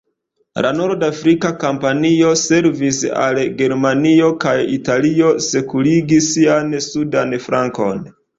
La 0.65 0.69
Nord-Afrika 0.77 1.51
kampanjo 1.63 2.31
servis 2.43 3.01
al 3.25 3.41
Germanio 3.59 4.31
kaj 4.47 4.55
Italio 4.79 5.31
sekurigi 5.51 6.19
sian 6.31 6.75
sudan 6.89 7.39
flankon. 7.47 8.05